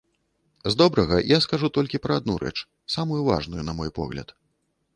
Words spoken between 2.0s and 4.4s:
пра адну рэч, самую важную, на мой погляд.